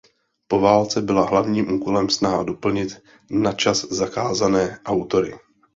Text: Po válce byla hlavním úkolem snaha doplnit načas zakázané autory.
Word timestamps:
Po 0.47 0.59
válce 0.59 1.01
byla 1.01 1.25
hlavním 1.25 1.73
úkolem 1.73 2.09
snaha 2.09 2.43
doplnit 2.43 3.01
načas 3.29 3.85
zakázané 3.89 4.79
autory. 4.85 5.33